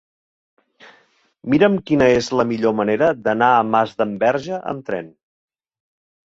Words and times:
Mira'm 1.53 1.75
quina 1.89 2.07
és 2.13 2.29
la 2.39 2.45
millor 2.53 2.73
manera 2.79 3.11
d'anar 3.27 3.51
a 3.59 3.61
Masdenverge 3.75 4.63
amb 4.73 4.89
tren. 4.91 5.13